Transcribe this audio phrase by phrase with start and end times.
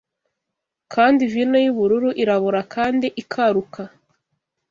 [0.93, 3.81] Kandi vino yubururu irabora kandi ikaruka